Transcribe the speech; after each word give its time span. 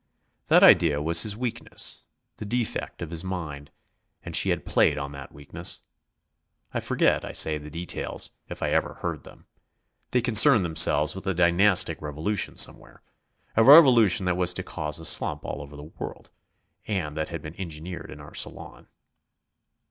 That 0.47 0.63
idea 0.63 0.99
was 0.99 1.21
his 1.21 1.37
weakness, 1.37 2.05
the 2.37 2.43
defect 2.45 3.03
of 3.03 3.11
his 3.11 3.23
mind, 3.23 3.69
and 4.23 4.35
she 4.35 4.49
had 4.49 4.65
played 4.65 4.97
on 4.97 5.11
that 5.11 5.31
weakness. 5.31 5.81
I 6.73 6.79
forget, 6.79 7.23
I 7.23 7.33
say, 7.33 7.59
the 7.59 7.69
details, 7.69 8.31
if 8.49 8.63
I 8.63 8.71
ever 8.71 8.95
heard 8.95 9.23
them; 9.25 9.45
they 10.09 10.19
concerned 10.19 10.65
themselves 10.65 11.13
with 11.13 11.27
a 11.27 11.35
dynastic 11.35 12.01
revolution 12.01 12.55
somewhere, 12.55 13.03
a 13.55 13.63
revolution 13.63 14.25
that 14.25 14.37
was 14.37 14.55
to 14.55 14.63
cause 14.63 14.97
a 14.97 15.05
slump 15.05 15.45
all 15.45 15.61
over 15.61 15.77
the 15.77 15.91
world, 15.99 16.31
and 16.87 17.15
that 17.15 17.29
had 17.29 17.43
been 17.43 17.59
engineered 17.61 18.09
in 18.09 18.19
our 18.19 18.33
Salon. 18.33 18.87